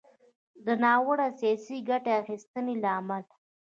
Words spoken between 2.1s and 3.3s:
اخيستنې” له امله